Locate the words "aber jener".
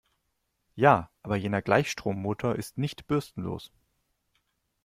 1.21-1.61